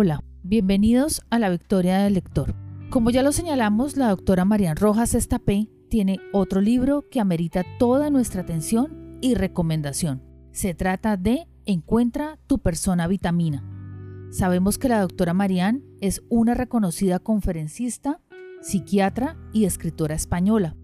Hola, 0.00 0.22
bienvenidos 0.44 1.22
a 1.28 1.40
la 1.40 1.50
Victoria 1.50 1.98
del 1.98 2.14
Lector. 2.14 2.54
Como 2.88 3.10
ya 3.10 3.24
lo 3.24 3.32
señalamos, 3.32 3.96
la 3.96 4.10
doctora 4.10 4.44
Marian 4.44 4.76
Rojas 4.76 5.12
Estapé 5.12 5.68
tiene 5.90 6.20
otro 6.32 6.60
libro 6.60 7.06
que 7.10 7.18
amerita 7.18 7.64
toda 7.80 8.08
nuestra 8.08 8.42
atención 8.42 9.18
y 9.20 9.34
recomendación. 9.34 10.22
Se 10.52 10.72
trata 10.72 11.16
de 11.16 11.48
Encuentra 11.66 12.38
tu 12.46 12.60
persona 12.60 13.08
vitamina. 13.08 13.64
Sabemos 14.30 14.78
que 14.78 14.88
la 14.88 15.00
doctora 15.00 15.34
Marian 15.34 15.82
es 16.00 16.22
una 16.28 16.54
reconocida 16.54 17.18
conferencista, 17.18 18.20
psiquiatra 18.62 19.36
y 19.52 19.64
escritora 19.64 20.14
española, 20.14 20.76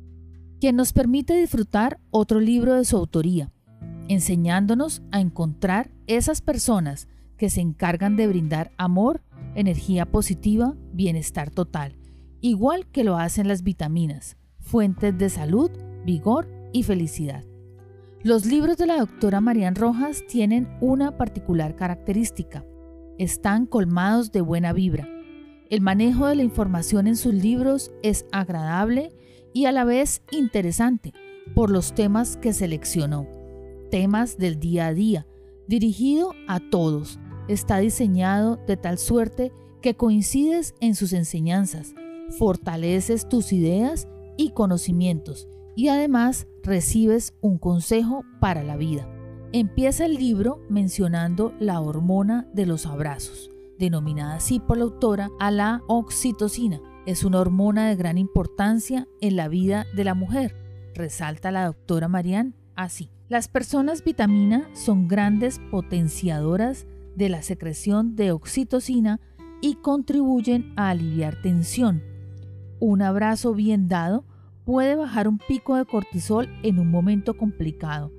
quien 0.60 0.74
nos 0.74 0.92
permite 0.92 1.38
disfrutar 1.38 2.00
otro 2.10 2.40
libro 2.40 2.74
de 2.74 2.84
su 2.84 2.96
autoría, 2.96 3.52
enseñándonos 4.08 5.04
a 5.12 5.20
encontrar 5.20 5.92
esas 6.08 6.40
personas 6.40 7.06
que 7.36 7.50
se 7.50 7.60
encargan 7.60 8.16
de 8.16 8.26
brindar 8.26 8.72
amor, 8.76 9.22
energía 9.54 10.06
positiva, 10.06 10.74
bienestar 10.92 11.50
total, 11.50 11.96
igual 12.40 12.86
que 12.86 13.04
lo 13.04 13.16
hacen 13.16 13.48
las 13.48 13.62
vitaminas, 13.62 14.36
fuentes 14.60 15.16
de 15.16 15.28
salud, 15.28 15.70
vigor 16.04 16.48
y 16.72 16.82
felicidad. 16.82 17.44
Los 18.22 18.46
libros 18.46 18.78
de 18.78 18.86
la 18.86 18.98
doctora 18.98 19.40
Marian 19.40 19.74
Rojas 19.74 20.24
tienen 20.26 20.68
una 20.80 21.18
particular 21.18 21.76
característica. 21.76 22.64
Están 23.18 23.66
colmados 23.66 24.32
de 24.32 24.40
buena 24.40 24.72
vibra. 24.72 25.06
El 25.68 25.82
manejo 25.82 26.26
de 26.26 26.36
la 26.36 26.42
información 26.42 27.06
en 27.06 27.16
sus 27.16 27.34
libros 27.34 27.92
es 28.02 28.24
agradable 28.32 29.12
y 29.52 29.66
a 29.66 29.72
la 29.72 29.84
vez 29.84 30.22
interesante 30.30 31.12
por 31.54 31.70
los 31.70 31.94
temas 31.94 32.36
que 32.36 32.52
seleccionó. 32.52 33.26
Temas 33.90 34.38
del 34.38 34.58
día 34.58 34.86
a 34.86 34.94
día, 34.94 35.26
dirigido 35.68 36.32
a 36.48 36.60
todos, 36.60 37.20
está 37.48 37.78
diseñado 37.78 38.58
de 38.66 38.76
tal 38.76 38.98
suerte 38.98 39.52
que 39.80 39.94
coincides 39.94 40.74
en 40.80 40.94
sus 40.94 41.12
enseñanzas, 41.12 41.94
fortaleces 42.38 43.28
tus 43.28 43.52
ideas 43.52 44.08
y 44.36 44.50
conocimientos 44.50 45.48
y 45.76 45.88
además 45.88 46.46
recibes 46.62 47.34
un 47.40 47.58
consejo 47.58 48.24
para 48.40 48.62
la 48.62 48.76
vida. 48.76 49.08
Empieza 49.52 50.06
el 50.06 50.14
libro 50.14 50.60
mencionando 50.68 51.52
la 51.60 51.80
hormona 51.80 52.48
de 52.52 52.66
los 52.66 52.86
abrazos, 52.86 53.50
denominada 53.78 54.36
así 54.36 54.58
por 54.58 54.78
la 54.78 54.84
autora 54.84 55.30
a 55.38 55.50
la 55.50 55.82
oxitocina. 55.86 56.80
Es 57.06 57.22
una 57.24 57.40
hormona 57.40 57.88
de 57.88 57.96
gran 57.96 58.18
importancia 58.18 59.06
en 59.20 59.36
la 59.36 59.48
vida 59.48 59.86
de 59.94 60.04
la 60.04 60.14
mujer, 60.14 60.56
resalta 60.94 61.50
la 61.50 61.66
doctora 61.66 62.08
Marianne 62.08 62.54
así. 62.74 63.10
Las 63.28 63.48
personas 63.48 64.04
vitamina 64.04 64.68
son 64.74 65.08
grandes 65.08 65.60
potenciadoras 65.70 66.86
de 67.16 67.28
la 67.28 67.42
secreción 67.42 68.16
de 68.16 68.32
oxitocina 68.32 69.20
y 69.60 69.76
contribuyen 69.76 70.72
a 70.76 70.90
aliviar 70.90 71.40
tensión. 71.40 72.02
Un 72.80 73.02
abrazo 73.02 73.54
bien 73.54 73.88
dado 73.88 74.24
puede 74.64 74.96
bajar 74.96 75.28
un 75.28 75.38
pico 75.38 75.76
de 75.76 75.84
cortisol 75.84 76.48
en 76.62 76.78
un 76.78 76.90
momento 76.90 77.36
complicado. 77.36 78.12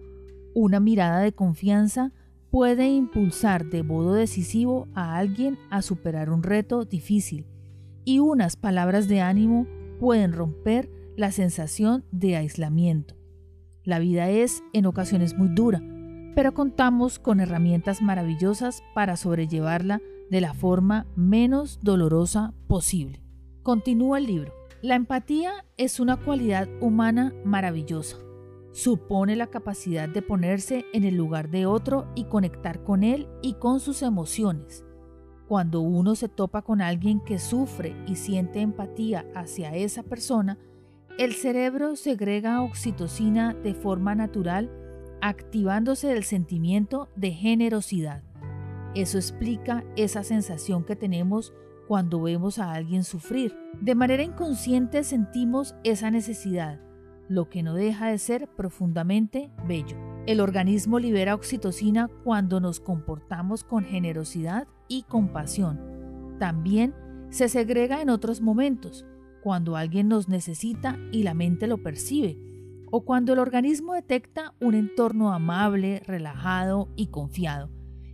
Una 0.53 0.79
mirada 0.79 1.19
de 1.19 1.33
confianza 1.33 2.13
puede 2.49 2.87
impulsar 2.87 3.69
de 3.69 3.83
modo 3.83 4.13
decisivo 4.13 4.87
a 4.93 5.17
alguien 5.17 5.57
a 5.69 5.81
superar 5.81 6.29
un 6.29 6.41
reto 6.41 6.85
difícil 6.85 7.45
y 8.05 8.19
unas 8.19 8.55
palabras 8.55 9.07
de 9.07 9.21
ánimo 9.21 9.67
pueden 9.99 10.31
romper 10.31 10.89
la 11.17 11.31
sensación 11.31 12.05
de 12.11 12.37
aislamiento. 12.37 13.15
La 13.83 13.99
vida 13.99 14.29
es 14.29 14.63
en 14.73 14.85
ocasiones 14.85 15.37
muy 15.37 15.49
dura, 15.49 15.81
pero 16.35 16.53
contamos 16.53 17.17
con 17.17 17.39
herramientas 17.39 18.01
maravillosas 18.01 18.83
para 18.93 19.15
sobrellevarla 19.15 20.01
de 20.29 20.41
la 20.41 20.53
forma 20.53 21.07
menos 21.15 21.79
dolorosa 21.81 22.53
posible. 22.67 23.21
Continúa 23.63 24.17
el 24.17 24.27
libro. 24.27 24.53
La 24.81 24.95
empatía 24.95 25.65
es 25.77 25.99
una 25.99 26.17
cualidad 26.17 26.67
humana 26.81 27.33
maravillosa. 27.45 28.17
Supone 28.73 29.37
la 29.37 29.47
capacidad 29.47 30.09
de 30.09 30.21
ponerse 30.21 30.85
en 30.93 31.05
el 31.05 31.15
lugar 31.15 31.49
de 31.49 31.65
otro 31.65 32.07
y 32.13 32.25
conectar 32.25 32.83
con 32.83 33.03
él 33.03 33.27
y 33.41 33.53
con 33.53 33.79
sus 33.79 34.01
emociones. 34.01 34.83
Cuando 35.47 35.79
uno 35.79 36.15
se 36.15 36.27
topa 36.27 36.61
con 36.63 36.81
alguien 36.81 37.21
que 37.21 37.39
sufre 37.39 37.95
y 38.05 38.17
siente 38.17 38.59
empatía 38.59 39.25
hacia 39.33 39.73
esa 39.75 40.03
persona, 40.03 40.57
el 41.17 41.33
cerebro 41.33 41.95
segrega 41.95 42.61
oxitocina 42.61 43.53
de 43.53 43.73
forma 43.73 44.15
natural 44.15 44.69
activándose 45.27 46.11
el 46.11 46.23
sentimiento 46.23 47.09
de 47.15 47.31
generosidad. 47.31 48.21
Eso 48.93 49.17
explica 49.17 49.83
esa 49.95 50.23
sensación 50.23 50.83
que 50.83 50.95
tenemos 50.95 51.51
cuando 51.87 52.21
vemos 52.21 52.59
a 52.59 52.73
alguien 52.73 53.03
sufrir. 53.03 53.57
De 53.81 53.95
manera 53.95 54.21
inconsciente 54.21 55.03
sentimos 55.03 55.73
esa 55.83 56.11
necesidad, 56.11 56.79
lo 57.27 57.49
que 57.49 57.63
no 57.63 57.73
deja 57.73 58.09
de 58.09 58.19
ser 58.19 58.47
profundamente 58.55 59.49
bello. 59.67 59.97
El 60.27 60.41
organismo 60.41 60.99
libera 60.99 61.33
oxitocina 61.33 62.07
cuando 62.23 62.59
nos 62.59 62.79
comportamos 62.79 63.63
con 63.63 63.83
generosidad 63.83 64.67
y 64.87 65.03
compasión. 65.03 66.37
También 66.37 66.93
se 67.29 67.49
segrega 67.49 67.99
en 67.99 68.11
otros 68.11 68.41
momentos, 68.41 69.07
cuando 69.41 69.75
alguien 69.75 70.07
nos 70.07 70.29
necesita 70.29 70.99
y 71.11 71.23
la 71.23 71.33
mente 71.33 71.65
lo 71.65 71.79
percibe, 71.81 72.37
o 72.91 73.05
cuando 73.05 73.33
el 73.33 73.39
organismo 73.39 73.93
detecta 73.93 74.53
un 74.59 74.75
entorno 74.75 75.33
amable, 75.33 76.01
relajado 76.05 76.89
y 76.95 77.07
confiado. 77.07 77.69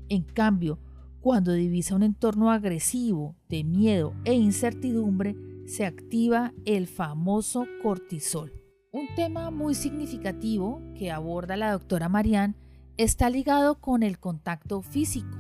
En 0.09 0.23
cambio, 0.23 0.79
cuando 1.19 1.53
divisa 1.53 1.95
un 1.95 2.03
entorno 2.03 2.51
agresivo, 2.51 3.35
de 3.47 3.63
miedo 3.63 4.13
e 4.25 4.33
incertidumbre, 4.33 5.35
se 5.65 5.85
activa 5.85 6.53
el 6.65 6.87
famoso 6.87 7.65
cortisol. 7.83 8.51
Un 8.91 9.07
tema 9.15 9.51
muy 9.51 9.75
significativo 9.75 10.81
que 10.95 11.11
aborda 11.11 11.55
la 11.55 11.71
doctora 11.71 12.09
Marianne 12.09 12.55
está 12.97 13.29
ligado 13.29 13.79
con 13.79 14.03
el 14.03 14.19
contacto 14.19 14.81
físico. 14.81 15.38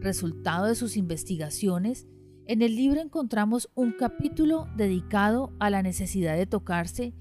Resultado 0.00 0.66
de 0.66 0.74
sus 0.74 0.96
investigaciones, 0.96 2.08
en 2.46 2.62
el 2.62 2.74
libro 2.74 3.00
encontramos 3.00 3.70
un 3.74 3.92
capítulo 3.92 4.66
dedicado 4.76 5.52
a 5.60 5.70
la 5.70 5.82
necesidad 5.82 6.36
de 6.36 6.46
tocarse 6.46 7.14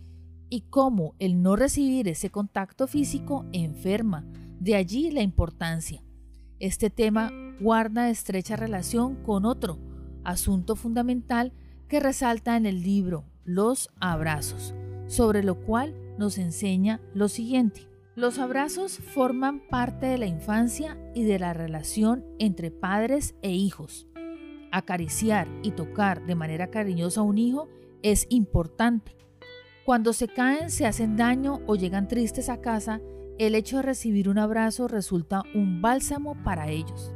y 0.49 0.61
cómo 0.61 1.15
el 1.19 1.41
no 1.41 1.55
recibir 1.55 2.07
ese 2.07 2.29
contacto 2.29 2.87
físico 2.87 3.45
enferma. 3.51 4.25
De 4.59 4.75
allí 4.75 5.11
la 5.11 5.21
importancia. 5.21 6.03
Este 6.59 6.89
tema 6.89 7.31
guarda 7.59 8.09
estrecha 8.09 8.55
relación 8.55 9.15
con 9.23 9.45
otro 9.45 9.79
asunto 10.23 10.75
fundamental 10.75 11.53
que 11.87 11.99
resalta 11.99 12.57
en 12.57 12.65
el 12.65 12.83
libro, 12.83 13.25
los 13.45 13.89
abrazos, 13.99 14.73
sobre 15.07 15.41
lo 15.41 15.61
cual 15.61 15.95
nos 16.17 16.37
enseña 16.37 16.99
lo 17.13 17.29
siguiente. 17.29 17.87
Los 18.15 18.39
abrazos 18.39 18.97
forman 18.97 19.61
parte 19.69 20.07
de 20.07 20.17
la 20.17 20.25
infancia 20.25 20.97
y 21.13 21.23
de 21.23 21.39
la 21.39 21.53
relación 21.53 22.25
entre 22.39 22.71
padres 22.71 23.35
e 23.41 23.51
hijos. 23.51 24.07
Acariciar 24.71 25.47
y 25.63 25.71
tocar 25.71 26.25
de 26.25 26.35
manera 26.35 26.71
cariñosa 26.71 27.21
a 27.21 27.23
un 27.23 27.37
hijo 27.37 27.69
es 28.01 28.25
importante 28.29 29.15
cuando 29.87 30.11
se 30.11 30.27
caen, 30.27 30.69
se 30.69 30.85
hacen 30.85 31.15
daño 31.15 31.61
o 31.65 31.77
llegan 31.77 32.09
tristes 32.09 32.49
a 32.49 32.59
casa, 32.59 32.99
el 33.37 33.55
hecho 33.55 33.77
de 33.77 33.83
recibir 33.83 34.27
un 34.27 34.37
abrazo 34.37 34.89
resulta 34.89 35.43
un 35.55 35.81
bálsamo 35.81 36.35
para 36.43 36.69
ellos. 36.69 37.13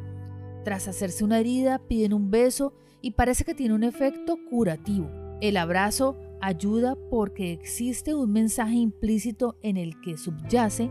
Tras 0.63 0.87
hacerse 0.87 1.25
una 1.25 1.39
herida, 1.39 1.79
piden 1.79 2.13
un 2.13 2.31
beso 2.31 2.71
y 3.01 3.11
parece 3.11 3.43
que 3.43 3.53
tiene 3.53 3.75
un 3.75 3.83
efecto 3.83 4.37
curativo. 4.49 5.11
El 5.41 5.57
abrazo 5.57 6.15
ayuda 6.39 6.95
porque 7.09 7.51
existe 7.51 8.15
un 8.15 8.31
mensaje 8.31 8.75
implícito 8.75 9.57
en 9.61 9.75
el 9.75 9.99
que 9.99 10.15
subyace 10.15 10.89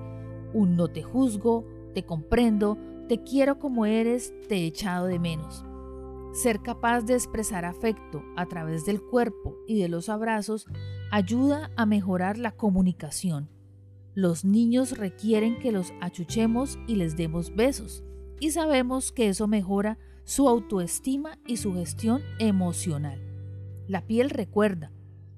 un 0.52 0.76
no 0.76 0.88
te 0.88 1.02
juzgo, 1.02 1.64
te 1.94 2.04
comprendo, 2.04 2.76
te 3.08 3.22
quiero 3.22 3.58
como 3.58 3.86
eres, 3.86 4.34
te 4.50 4.56
he 4.56 4.66
echado 4.66 5.06
de 5.06 5.18
menos. 5.18 5.64
Ser 6.32 6.62
capaz 6.62 7.02
de 7.02 7.14
expresar 7.14 7.64
afecto 7.64 8.22
a 8.36 8.46
través 8.46 8.84
del 8.84 9.02
cuerpo 9.02 9.56
y 9.66 9.80
de 9.80 9.88
los 9.88 10.08
abrazos 10.08 10.66
ayuda 11.10 11.70
a 11.76 11.86
mejorar 11.86 12.38
la 12.38 12.52
comunicación. 12.52 13.48
Los 14.14 14.44
niños 14.44 14.96
requieren 14.96 15.58
que 15.58 15.72
los 15.72 15.92
achuchemos 16.00 16.78
y 16.86 16.96
les 16.96 17.16
demos 17.16 17.54
besos, 17.54 18.04
y 18.38 18.52
sabemos 18.52 19.10
que 19.10 19.28
eso 19.28 19.48
mejora 19.48 19.98
su 20.24 20.48
autoestima 20.48 21.38
y 21.46 21.56
su 21.56 21.74
gestión 21.74 22.22
emocional. 22.38 23.20
La 23.88 24.06
piel 24.06 24.30
recuerda, 24.30 24.92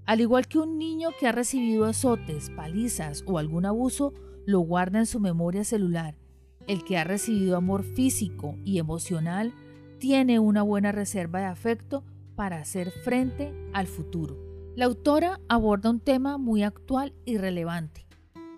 al 0.04 0.20
igual 0.20 0.46
que 0.46 0.58
un 0.58 0.76
niño 0.76 1.10
que 1.18 1.26
ha 1.26 1.32
recibido 1.32 1.86
azotes, 1.86 2.50
palizas 2.50 3.24
o 3.26 3.38
algún 3.38 3.64
abuso, 3.64 4.12
lo 4.44 4.60
guarda 4.60 4.98
en 4.98 5.06
su 5.06 5.20
memoria 5.20 5.64
celular. 5.64 6.18
El 6.66 6.84
que 6.84 6.98
ha 6.98 7.04
recibido 7.04 7.56
amor 7.56 7.82
físico 7.82 8.56
y 8.64 8.78
emocional 8.78 9.54
tiene 10.02 10.40
una 10.40 10.62
buena 10.62 10.90
reserva 10.90 11.38
de 11.38 11.44
afecto 11.44 12.02
para 12.34 12.58
hacer 12.58 12.90
frente 12.90 13.54
al 13.72 13.86
futuro. 13.86 14.36
La 14.74 14.86
autora 14.86 15.38
aborda 15.48 15.90
un 15.90 16.00
tema 16.00 16.38
muy 16.38 16.64
actual 16.64 17.14
y 17.24 17.38
relevante, 17.38 18.04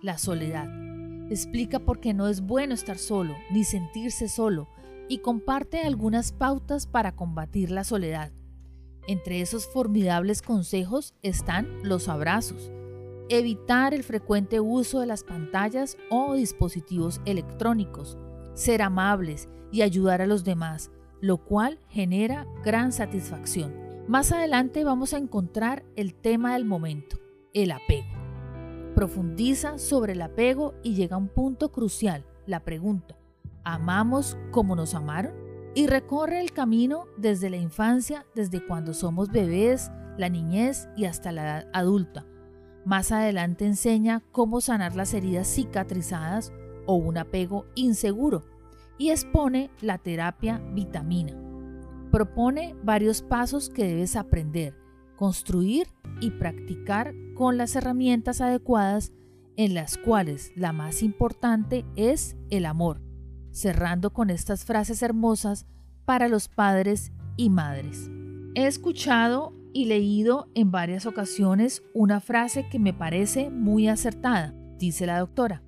la 0.01 0.17
soledad. 0.17 0.67
Explica 1.29 1.77
por 1.77 1.99
qué 1.99 2.15
no 2.15 2.29
es 2.29 2.41
bueno 2.41 2.73
estar 2.73 2.97
solo 2.97 3.35
ni 3.51 3.63
sentirse 3.63 4.27
solo 4.27 4.67
y 5.07 5.19
comparte 5.19 5.81
algunas 5.81 6.31
pautas 6.31 6.87
para 6.87 7.15
combatir 7.15 7.69
la 7.69 7.83
soledad. 7.83 8.31
Entre 9.07 9.39
esos 9.39 9.67
formidables 9.67 10.41
consejos 10.41 11.13
están 11.21 11.67
los 11.83 12.09
abrazos, 12.09 12.71
evitar 13.29 13.93
el 13.93 14.01
frecuente 14.01 14.61
uso 14.61 14.99
de 14.99 15.05
las 15.05 15.23
pantallas 15.23 15.95
o 16.09 16.33
dispositivos 16.33 17.21
electrónicos, 17.25 18.17
ser 18.55 18.81
amables 18.81 19.47
y 19.71 19.83
ayudar 19.83 20.23
a 20.23 20.25
los 20.25 20.43
demás, 20.43 20.89
lo 21.21 21.37
cual 21.37 21.79
genera 21.89 22.45
gran 22.63 22.91
satisfacción. 22.91 23.73
Más 24.07 24.31
adelante 24.31 24.83
vamos 24.83 25.13
a 25.13 25.17
encontrar 25.17 25.83
el 25.95 26.13
tema 26.13 26.53
del 26.53 26.65
momento, 26.65 27.17
el 27.53 27.71
apego. 27.71 28.07
Profundiza 28.93 29.77
sobre 29.77 30.13
el 30.13 30.21
apego 30.21 30.75
y 30.83 30.93
llega 30.93 31.15
a 31.15 31.19
un 31.19 31.27
punto 31.27 31.71
crucial, 31.71 32.25
la 32.45 32.59
pregunta, 32.61 33.17
¿amamos 33.63 34.37
como 34.51 34.75
nos 34.75 34.93
amaron? 34.93 35.33
Y 35.73 35.87
recorre 35.87 36.39
el 36.39 36.53
camino 36.53 37.05
desde 37.17 37.49
la 37.49 37.57
infancia, 37.57 38.25
desde 38.35 38.65
cuando 38.65 38.93
somos 38.93 39.29
bebés, 39.29 39.91
la 40.17 40.29
niñez 40.29 40.87
y 40.95 41.05
hasta 41.05 41.31
la 41.31 41.43
edad 41.43 41.69
adulta. 41.73 42.25
Más 42.85 43.11
adelante 43.11 43.65
enseña 43.65 44.21
cómo 44.31 44.61
sanar 44.61 44.95
las 44.95 45.13
heridas 45.13 45.47
cicatrizadas 45.47 46.53
o 46.85 46.95
un 46.95 47.17
apego 47.17 47.65
inseguro 47.73 48.43
y 48.97 49.09
expone 49.09 49.69
la 49.81 49.97
terapia 49.97 50.61
vitamina. 50.73 51.33
Propone 52.11 52.75
varios 52.83 53.21
pasos 53.21 53.69
que 53.69 53.85
debes 53.85 54.15
aprender, 54.15 54.75
construir 55.15 55.87
y 56.21 56.31
practicar 56.31 57.13
con 57.35 57.57
las 57.57 57.75
herramientas 57.75 58.41
adecuadas 58.41 59.11
en 59.57 59.73
las 59.73 59.97
cuales 59.97 60.51
la 60.55 60.73
más 60.73 61.01
importante 61.01 61.85
es 61.95 62.35
el 62.49 62.65
amor, 62.65 63.01
cerrando 63.51 64.11
con 64.11 64.29
estas 64.29 64.65
frases 64.65 65.01
hermosas 65.01 65.65
para 66.05 66.27
los 66.27 66.47
padres 66.47 67.11
y 67.37 67.49
madres. 67.49 68.09
He 68.53 68.67
escuchado 68.67 69.53
y 69.73 69.85
leído 69.85 70.47
en 70.55 70.71
varias 70.71 71.05
ocasiones 71.05 71.83
una 71.93 72.21
frase 72.21 72.67
que 72.69 72.79
me 72.79 72.93
parece 72.93 73.49
muy 73.49 73.89
acertada, 73.89 74.53
dice 74.77 75.05
la 75.05 75.19
doctora. 75.19 75.63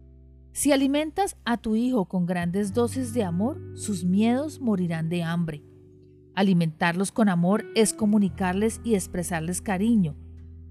Si 0.58 0.72
alimentas 0.72 1.38
a 1.46 1.58
tu 1.58 1.76
hijo 1.76 2.06
con 2.06 2.26
grandes 2.26 2.74
dosis 2.74 3.14
de 3.14 3.24
amor, 3.24 3.62
sus 3.76 4.04
miedos 4.04 4.60
morirán 4.60 5.08
de 5.08 5.22
hambre. 5.22 5.64
Alimentarlos 6.34 7.12
con 7.12 7.30
amor 7.30 7.64
es 7.76 7.94
comunicarles 7.94 8.82
y 8.84 8.96
expresarles 8.96 9.62
cariño, 9.62 10.16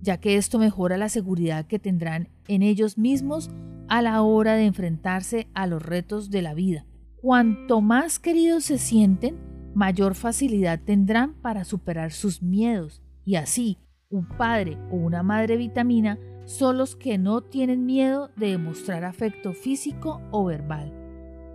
ya 0.02 0.18
que 0.18 0.38
esto 0.38 0.58
mejora 0.58 0.96
la 0.96 1.08
seguridad 1.08 1.68
que 1.68 1.78
tendrán 1.78 2.30
en 2.48 2.62
ellos 2.62 2.98
mismos 2.98 3.48
a 3.86 4.02
la 4.02 4.22
hora 4.22 4.54
de 4.54 4.64
enfrentarse 4.64 5.46
a 5.54 5.68
los 5.68 5.80
retos 5.80 6.30
de 6.30 6.42
la 6.42 6.54
vida. 6.54 6.84
Cuanto 7.14 7.80
más 7.80 8.18
queridos 8.18 8.64
se 8.64 8.78
sienten, 8.78 9.38
mayor 9.72 10.16
facilidad 10.16 10.80
tendrán 10.84 11.34
para 11.34 11.62
superar 11.64 12.10
sus 12.10 12.42
miedos 12.42 13.04
y 13.24 13.36
así 13.36 13.78
un 14.10 14.26
padre 14.26 14.78
o 14.90 14.96
una 14.96 15.22
madre 15.22 15.56
vitamina 15.56 16.18
son 16.46 16.78
los 16.78 16.96
que 16.96 17.18
no 17.18 17.42
tienen 17.42 17.84
miedo 17.84 18.30
de 18.36 18.52
demostrar 18.52 19.04
afecto 19.04 19.52
físico 19.52 20.22
o 20.30 20.44
verbal. 20.44 20.92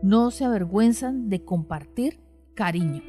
No 0.03 0.31
se 0.31 0.45
avergüenzan 0.45 1.29
de 1.29 1.43
compartir 1.43 2.19
cariño. 2.53 3.01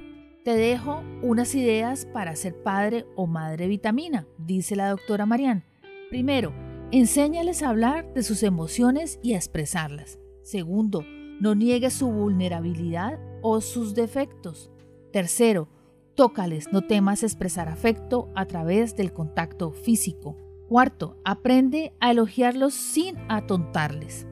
Te 0.44 0.56
dejo 0.56 1.02
unas 1.22 1.54
ideas 1.54 2.06
para 2.06 2.36
ser 2.36 2.62
padre 2.62 3.04
o 3.16 3.26
madre 3.26 3.66
vitamina, 3.66 4.26
dice 4.38 4.76
la 4.76 4.88
doctora 4.88 5.26
Marian. 5.26 5.64
Primero, 6.08 6.52
enséñales 6.92 7.62
a 7.62 7.68
hablar 7.68 8.12
de 8.14 8.22
sus 8.22 8.42
emociones 8.42 9.18
y 9.22 9.34
a 9.34 9.36
expresarlas. 9.36 10.18
Segundo, 10.42 11.04
no 11.40 11.54
niegues 11.54 11.94
su 11.94 12.10
vulnerabilidad 12.10 13.18
o 13.42 13.60
sus 13.60 13.94
defectos. 13.94 14.70
Tercero, 15.12 15.68
tócales, 16.14 16.72
no 16.72 16.82
temas 16.82 17.22
expresar 17.22 17.68
afecto 17.68 18.30
a 18.34 18.46
través 18.46 18.96
del 18.96 19.12
contacto 19.12 19.72
físico. 19.72 20.36
Cuarto, 20.72 21.18
aprende 21.22 21.92
a 22.00 22.12
elogiarlos 22.12 22.72
sin 22.72 23.18
atontarles. 23.28 24.26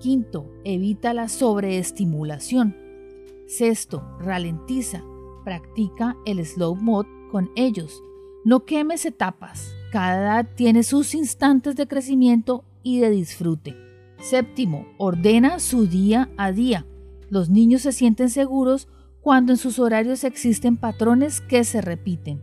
Quinto, 0.00 0.50
evita 0.64 1.14
la 1.14 1.28
sobreestimulación. 1.28 2.74
Sexto, 3.46 4.02
ralentiza. 4.18 5.04
Practica 5.44 6.16
el 6.26 6.44
slow 6.44 6.74
mode 6.74 7.08
con 7.30 7.48
ellos. 7.54 8.02
No 8.44 8.64
quemes 8.64 9.06
etapas. 9.06 9.72
Cada 9.92 10.20
edad 10.20 10.48
tiene 10.56 10.82
sus 10.82 11.14
instantes 11.14 11.76
de 11.76 11.86
crecimiento 11.86 12.64
y 12.82 12.98
de 12.98 13.10
disfrute. 13.10 13.76
Séptimo, 14.18 14.86
ordena 14.98 15.60
su 15.60 15.86
día 15.86 16.28
a 16.36 16.50
día. 16.50 16.84
Los 17.30 17.50
niños 17.50 17.82
se 17.82 17.92
sienten 17.92 18.30
seguros 18.30 18.88
cuando 19.20 19.52
en 19.52 19.58
sus 19.58 19.78
horarios 19.78 20.24
existen 20.24 20.76
patrones 20.76 21.40
que 21.40 21.62
se 21.62 21.80
repiten. 21.80 22.42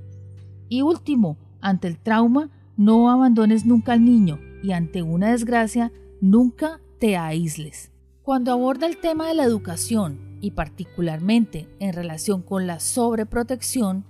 Y 0.70 0.84
último, 0.84 1.38
ante 1.60 1.90
el 1.90 2.00
trauma, 2.00 2.50
no 2.78 3.10
abandones 3.10 3.66
nunca 3.66 3.94
al 3.94 4.06
niño 4.06 4.40
y 4.64 4.72
ante 4.72 5.02
una 5.02 5.32
desgracia 5.32 5.92
nunca 6.22 6.80
te 7.00 7.18
aísles. 7.18 7.92
Cuando 8.24 8.52
aborda 8.52 8.88
el 8.88 8.98
tema 8.98 9.28
de 9.28 9.34
la 9.34 9.44
educación 9.44 10.38
y 10.42 10.52
particularmente 10.52 11.68
en 11.80 11.94
relación 11.94 12.42
con 12.42 12.68
la 12.68 12.80
sobreprotección 12.80 14.06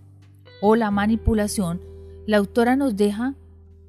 o 0.62 0.76
la 0.76 0.92
manipulación, 0.92 1.82
la 2.28 2.38
autora 2.38 2.76
nos 2.76 2.96
deja 2.96 3.36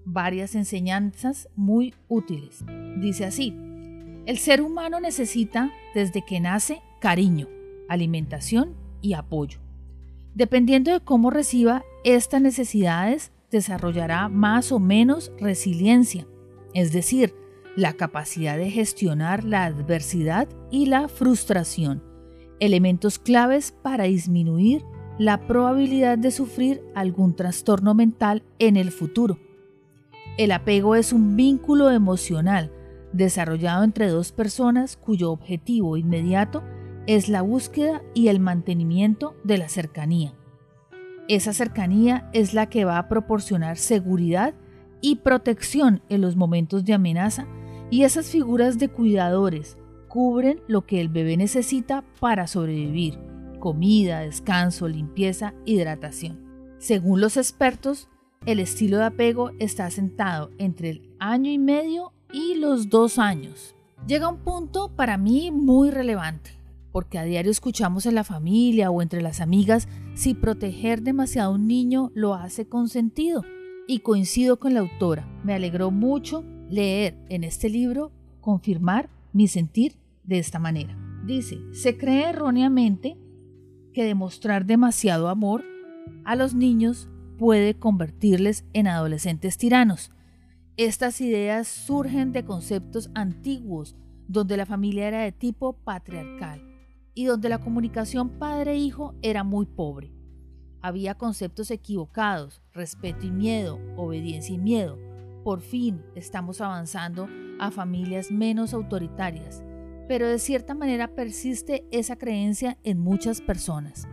varias 0.05 0.55
enseñanzas 0.55 1.49
muy 1.55 1.95
útiles. 2.09 2.65
Dice 3.01 3.25
así, 3.25 3.55
el 4.27 4.39
ser 4.39 4.63
humano 4.63 5.01
necesita 5.01 5.73
desde 5.95 6.25
que 6.25 6.41
nace 6.41 6.81
cariño, 7.01 7.49
alimentación 7.89 8.75
y 9.01 9.15
apoyo. 9.15 9.59
Dependiendo 10.35 10.93
de 10.93 11.01
cómo 11.01 11.31
reciba 11.31 11.85
estas 12.05 12.41
necesidades, 12.41 13.33
desarrollará 13.52 14.28
más 14.28 14.72
o 14.72 14.81
menos 14.81 15.31
resiliencia, 15.38 16.26
es 16.75 16.93
decir, 16.93 17.34
la 17.76 17.93
capacidad 17.93 18.56
de 18.56 18.70
gestionar 18.70 19.44
la 19.44 19.64
adversidad 19.64 20.49
y 20.70 20.87
la 20.87 21.08
frustración, 21.08 22.02
elementos 22.58 23.19
claves 23.19 23.70
para 23.70 24.04
disminuir 24.04 24.84
la 25.19 25.46
probabilidad 25.46 26.19
de 26.19 26.31
sufrir 26.31 26.82
algún 26.94 27.37
trastorno 27.37 27.94
mental 27.94 28.43
en 28.58 28.76
el 28.76 28.90
futuro. 28.90 29.38
El 30.38 30.50
apego 30.50 30.96
es 30.96 31.12
un 31.12 31.37
vínculo 31.37 31.90
emocional 31.90 32.72
desarrollado 33.12 33.84
entre 33.84 34.08
dos 34.08 34.32
personas 34.32 34.97
cuyo 34.97 35.30
objetivo 35.30 35.99
inmediato 35.99 36.62
es 37.06 37.28
la 37.28 37.42
búsqueda 37.42 38.02
y 38.14 38.28
el 38.28 38.40
mantenimiento 38.40 39.37
de 39.44 39.59
la 39.59 39.68
cercanía. 39.68 40.35
Esa 41.33 41.55
cercanía 41.55 42.29
es 42.35 42.53
la 42.53 42.69
que 42.69 42.85
va 42.85 42.99
a 42.99 43.09
proporcionar 43.09 43.79
seguridad 43.79 44.53
y 45.01 45.17
protección 45.17 46.03
en 46.11 46.21
los 46.21 46.37
momentos 46.37 46.85
de 46.85 46.93
amenaza 46.93 47.47
y 47.91 48.03
esas 48.03 48.27
figuras 48.27 48.79
de 48.79 48.91
cuidadores 48.91 49.79
cubren 50.09 50.61
lo 50.69 50.85
que 50.85 51.01
el 51.01 51.09
bebé 51.09 51.39
necesita 51.39 52.05
para 52.21 52.47
sobrevivir, 52.47 53.19
comida, 53.61 54.21
descanso, 54.21 54.89
limpieza, 54.89 55.55
hidratación. 55.65 56.39
Según 56.77 57.23
los 57.23 57.39
expertos, 57.39 58.11
el 58.45 58.61
estilo 58.61 58.99
de 58.99 59.05
apego 59.05 59.53
está 59.59 59.89
sentado 59.89 60.51
entre 60.59 60.91
el 60.91 61.15
año 61.19 61.51
y 61.51 61.59
medio 61.59 62.12
y 62.31 62.57
los 62.57 62.91
dos 62.91 63.19
años. 63.19 63.75
Llega 64.07 64.29
un 64.29 64.41
punto 64.41 64.95
para 64.95 65.17
mí 65.17 65.51
muy 65.51 65.91
relevante 65.91 66.62
porque 66.92 67.18
a 67.18 67.25
diario 67.25 67.50
escuchamos 67.50 68.06
en 68.06 68.14
la 68.14 68.22
familia 68.22 68.90
o 68.90 69.02
entre 69.02 69.22
las 69.22 69.40
amigas 69.40 69.88
si 70.14 70.34
proteger 70.34 71.02
demasiado 71.02 71.50
a 71.50 71.54
un 71.54 71.66
niño 71.66 72.12
lo 72.14 72.34
hace 72.34 72.68
consentido. 72.68 73.42
Y 73.88 74.00
coincido 74.00 74.61
con 74.61 74.75
la 74.75 74.80
autora, 74.80 75.26
me 75.42 75.54
alegró 75.54 75.90
mucho 75.90 76.44
leer 76.68 77.18
en 77.28 77.42
este 77.44 77.68
libro 77.68 78.12
confirmar 78.40 79.08
mi 79.32 79.49
sentir 79.49 79.96
de 80.22 80.38
esta 80.38 80.58
manera. 80.58 80.96
Dice, 81.26 81.58
se 81.72 81.96
cree 81.96 82.28
erróneamente 82.28 83.16
que 83.92 84.04
demostrar 84.04 84.66
demasiado 84.66 85.28
amor 85.28 85.64
a 86.25 86.37
los 86.37 86.54
niños 86.54 87.08
puede 87.38 87.75
convertirles 87.75 88.64
en 88.72 88.87
adolescentes 88.87 89.56
tiranos. 89.56 90.12
Estas 90.76 91.20
ideas 91.20 91.68
surgen 91.68 92.32
de 92.32 92.44
conceptos 92.44 93.11
antiguos 93.14 93.96
donde 94.28 94.56
la 94.56 94.66
familia 94.66 95.08
era 95.08 95.22
de 95.22 95.32
tipo 95.32 95.75
patriarcal 95.75 96.72
y 97.14 97.25
donde 97.25 97.49
la 97.49 97.59
comunicación 97.59 98.38
padre-hijo 98.38 99.14
era 99.23 99.45
muy 99.45 99.66
pobre. 99.66 100.12
Había 100.81 101.14
conceptos 101.14 101.71
equivocados, 101.71 102.62
respeto 102.73 103.26
y 103.26 103.31
miedo, 103.31 103.78
obediencia 103.97 104.54
y 104.54 104.59
miedo. 104.59 104.99
Por 105.45 105.61
fin 105.61 106.02
estamos 106.14 106.61
avanzando 106.61 107.28
a 107.61 107.71
familias 107.71 108.31
menos 108.31 108.75
autoritarias, 108.75 109.62
pero 110.09 110.28
de 110.28 110.38
cierta 110.38 110.75
manera 110.75 111.14
persiste 111.14 111.87
esa 111.90 112.16
creencia 112.16 112.78
en 112.83 112.99
muchas 112.99 113.40
personas. 113.40 114.09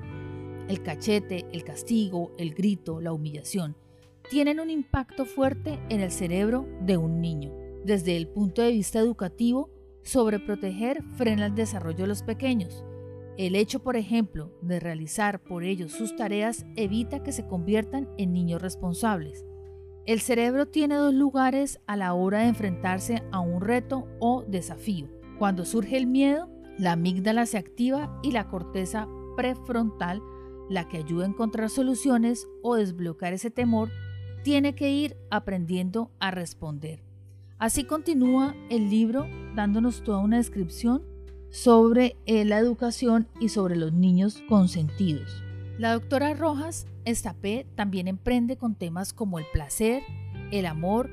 El 0.68 0.84
cachete, 0.84 1.48
el 1.51 1.63
castigo, 1.63 2.32
el 2.38 2.53
grito, 2.53 3.01
la 3.01 3.13
humillación 3.13 3.75
tienen 4.29 4.60
un 4.60 4.70
impacto 4.70 5.25
fuerte 5.25 5.79
en 5.89 6.01
el 6.01 6.12
cerebro 6.12 6.68
de 6.82 6.98
un 6.98 7.20
niño. 7.20 7.51
Desde 7.84 8.15
el 8.15 8.27
punto 8.27 8.62
de 8.62 8.72
vista 8.72 9.00
educativo, 9.00 9.72
sobreproteger 10.03 11.03
frena 11.15 11.48
el 11.48 11.56
desarrollo 11.56 12.00
de 12.00 12.08
los 12.08 12.24
pequeños. 12.24 12.84
El 13.38 13.56
hecho, 13.56 13.79
por 13.82 13.96
ejemplo, 13.96 14.51
de 14.62 14.79
realizar 14.79 15.41
por 15.41 15.63
ellos 15.63 15.94
sus 15.94 16.15
tareas 16.15 16.65
evita 16.75 17.24
que 17.24 17.32
se 17.32 17.48
conviertan 17.48 18.10
en 18.18 18.34
niños 18.34 18.62
responsables. 18.62 19.46
El 20.06 20.20
cerebro 20.20 20.65
tiene 20.65 20.96
dos 20.96 21.13
lugares 21.13 21.79
a 21.88 21.96
la 21.96 22.13
hora 22.13 22.39
de 22.39 22.48
enfrentarse 22.48 23.24
a 23.32 23.39
un 23.39 23.62
reto 23.62 24.08
o 24.20 24.44
desafío. 24.48 25.08
Cuando 25.38 25.65
surge 25.65 25.98
el 25.98 26.08
miedo, 26.08 26.50
la 26.77 26.94
amígdala 26.94 27.46
se 27.46 27.58
activa 27.58 28.20
y 28.24 28.32
la 28.32 28.50
corteza 28.50 29.08
prefrontal, 29.36 30.22
la 30.70 30.89
que 30.89 30.98
ayuda 30.98 31.25
a 31.25 31.29
encontrar 31.29 31.70
soluciones 31.70 32.48
o 32.62 32.75
desbloquear 32.75 33.34
ese 33.34 33.51
temor, 33.51 33.89
tiene 34.44 34.75
que 34.75 34.91
ir 34.91 35.15
aprendiendo 35.29 36.12
a 36.20 36.32
responder. 36.32 37.09
Así 37.60 37.84
continúa 37.84 38.56
el 38.70 38.89
libro 38.89 39.28
dándonos 39.54 40.01
toda 40.01 40.20
una 40.20 40.38
descripción 40.38 41.04
sobre 41.51 42.16
eh, 42.25 42.46
la 42.46 42.58
educación 42.58 43.28
y 43.38 43.50
sobre 43.50 43.75
los 43.75 43.92
niños 43.92 44.42
consentidos. 44.48 45.44
La 45.78 45.92
doctora 45.92 46.34
Rojas 46.34 46.88
Estapé 47.04 47.68
también 47.75 48.08
emprende 48.08 48.56
con 48.56 48.75
temas 48.75 49.12
como 49.12 49.39
el 49.39 49.46
placer, 49.51 50.04
el 50.51 50.66
amor, 50.68 51.10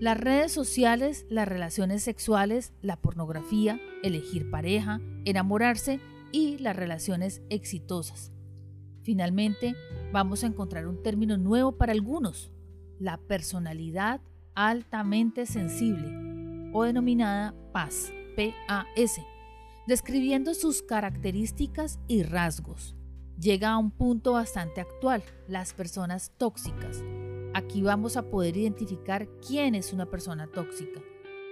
las 0.00 0.18
redes 0.18 0.52
sociales, 0.52 1.26
las 1.28 1.46
relaciones 1.46 2.02
sexuales, 2.02 2.72
la 2.80 2.96
pornografía, 2.96 3.78
elegir 4.02 4.50
pareja, 4.50 5.02
enamorarse 5.26 6.00
y 6.32 6.56
las 6.58 6.76
relaciones 6.76 7.42
exitosas. 7.50 8.32
Finalmente, 9.02 9.74
vamos 10.12 10.44
a 10.44 10.46
encontrar 10.46 10.86
un 10.86 11.02
término 11.02 11.36
nuevo 11.36 11.72
para 11.72 11.92
algunos, 11.92 12.50
la 12.98 13.18
personalidad 13.18 14.22
altamente 14.54 15.46
sensible 15.46 16.70
o 16.72 16.84
denominada 16.84 17.54
PAS, 17.72 18.12
PAS, 18.36 19.20
describiendo 19.86 20.54
sus 20.54 20.82
características 20.82 21.98
y 22.06 22.22
rasgos. 22.22 22.94
Llega 23.38 23.70
a 23.70 23.78
un 23.78 23.90
punto 23.90 24.32
bastante 24.32 24.80
actual, 24.80 25.22
las 25.48 25.72
personas 25.72 26.32
tóxicas. 26.36 27.02
Aquí 27.54 27.82
vamos 27.82 28.16
a 28.16 28.30
poder 28.30 28.56
identificar 28.56 29.28
quién 29.46 29.74
es 29.74 29.92
una 29.92 30.06
persona 30.06 30.46
tóxica, 30.46 31.00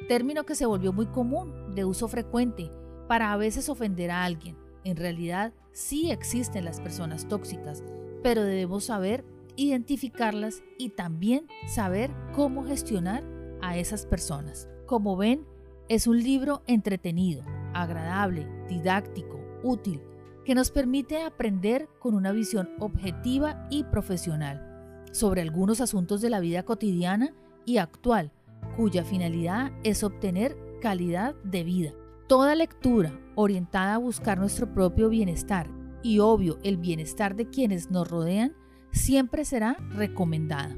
término 0.07 0.45
que 0.45 0.55
se 0.55 0.67
volvió 0.67 0.93
muy 0.93 1.07
común, 1.07 1.75
de 1.75 1.85
uso 1.85 2.07
frecuente, 2.09 2.71
para 3.09 3.33
a 3.33 3.37
veces 3.37 3.69
ofender 3.69 4.11
a 4.11 4.25
alguien. 4.25 4.57
En 4.85 4.97
realidad 4.97 5.53
sí 5.73 6.11
existen 6.11 6.65
las 6.65 6.81
personas 6.81 7.27
tóxicas, 7.27 7.83
pero 8.23 8.43
debemos 8.43 8.85
saber 8.85 9.25
identificarlas 9.59 10.63
y 10.79 10.91
también 10.91 11.47
saber 11.67 12.11
cómo 12.33 12.65
gestionar 12.65 13.25
a 13.61 13.77
esas 13.77 14.07
personas. 14.07 14.69
Como 14.87 15.17
ven, 15.17 15.45
es 15.89 16.07
un 16.07 16.23
libro 16.23 16.63
entretenido, 16.67 17.43
agradable, 17.75 18.47
didáctico, 18.69 19.41
útil, 19.63 20.01
que 20.45 20.55
nos 20.55 20.71
permite 20.71 21.23
aprender 21.23 21.89
con 21.99 22.15
una 22.15 22.33
visión 22.33 22.71
objetiva 22.79 23.67
y 23.71 23.85
profesional 23.85 24.65
sobre 25.13 25.43
algunos 25.43 25.81
asuntos 25.81 26.21
de 26.21 26.31
la 26.31 26.41
vida 26.41 26.63
cotidiana 26.63 27.35
y 27.65 27.79
actual, 27.79 28.31
cuya 28.77 29.05
finalidad 29.05 29.73
es 29.83 30.05
obtener 30.05 30.57
calidad 30.81 31.35
de 31.43 31.65
vida. 31.65 31.93
Toda 32.29 32.55
lectura 32.55 33.19
orientada 33.35 33.95
a 33.95 33.99
buscar 33.99 34.39
nuestro 34.39 34.73
propio 34.73 35.09
bienestar 35.09 35.69
y 36.03 36.21
obvio 36.21 36.59
el 36.63 36.77
bienestar 36.77 37.35
de 37.35 37.49
quienes 37.49 37.91
nos 37.91 38.09
rodean 38.09 38.55
siempre 38.93 39.45
será 39.45 39.77
recomendada. 39.91 40.77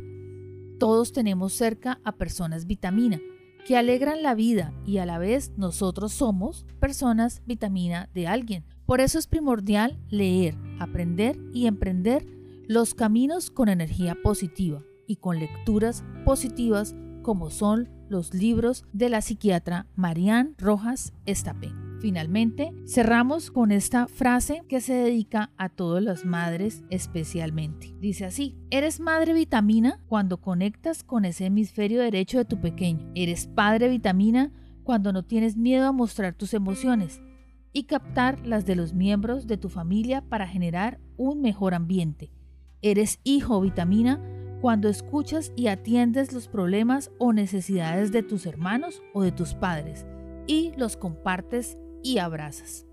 Todos 0.79 1.13
tenemos 1.13 1.53
cerca 1.53 2.01
a 2.05 2.13
personas 2.13 2.67
vitamina 2.67 3.21
que 3.67 3.77
alegran 3.77 4.23
la 4.23 4.35
vida 4.35 4.73
y 4.87 4.99
a 4.99 5.07
la 5.07 5.19
vez 5.19 5.53
nosotros 5.57 6.13
somos 6.13 6.65
personas 6.81 7.43
vitamina 7.47 8.09
de 8.15 8.27
alguien. 8.27 8.65
Por 8.87 9.01
eso 9.01 9.19
es 9.19 9.27
primordial 9.27 9.99
leer, 10.09 10.57
aprender 10.79 11.39
y 11.53 11.67
emprender 11.67 12.27
los 12.67 12.95
caminos 12.95 13.51
con 13.51 13.69
energía 13.69 14.17
positiva 14.23 14.83
y 15.07 15.17
con 15.17 15.39
lecturas 15.39 16.05
positivas 16.25 16.95
como 17.23 17.51
son 17.51 17.89
los 18.09 18.33
libros 18.33 18.85
de 18.93 19.09
la 19.09 19.21
psiquiatra 19.21 19.87
Marianne 19.95 20.55
Rojas 20.59 21.13
Estapé. 21.27 21.90
Finalmente, 22.01 22.73
cerramos 22.87 23.51
con 23.51 23.73
esta 23.73 24.09
frase 24.09 24.63
que 24.69 24.81
se 24.81 24.95
dedica 24.95 25.53
a 25.59 25.69
todas 25.69 26.03
las 26.03 26.25
madres 26.25 26.83
especialmente. 26.89 27.95
Dice 28.01 28.25
así, 28.25 28.57
eres 28.71 29.01
madre 29.01 29.35
vitamina 29.35 30.01
cuando 30.09 30.41
conectas 30.41 31.05
con 31.05 31.27
ese 31.27 31.45
hemisferio 31.45 32.01
derecho 32.01 32.39
de 32.39 32.47
tu 32.47 32.59
pequeño. 32.59 33.11
Eres 33.15 33.47
padre 33.47 33.91
vitamina 33.91 34.51
cuando 34.83 35.13
no 35.13 35.25
tienes 35.25 35.59
miedo 35.59 35.87
a 35.87 35.93
mostrar 35.93 36.33
tus 36.33 36.55
emociones 36.55 37.21
y 37.75 37.85
captar 37.85 38.47
las 38.47 38.65
de 38.65 38.77
los 38.77 38.95
miembros 38.95 39.47
de 39.47 39.59
tu 39.59 39.69
familia 39.69 40.23
para 40.23 40.49
generar 40.49 40.99
un 41.19 41.43
mejor 41.43 41.75
ambiente. 41.75 42.33
Eres 42.81 43.21
hijo 43.25 43.61
vitamina 43.61 44.19
cuando 44.63 44.89
escuchas 44.89 45.53
y 45.55 45.67
atiendes 45.67 46.33
los 46.33 46.49
problemas 46.49 47.11
o 47.19 47.35
necesidades 47.35 48.11
de 48.11 48.23
tus 48.23 48.47
hermanos 48.47 49.03
o 49.13 49.23
de 49.23 49.33
tus 49.33 49.53
padres 49.53 50.07
y 50.47 50.73
los 50.77 50.97
compartes 50.97 51.79
y 52.03 52.19
abrazas. 52.19 52.87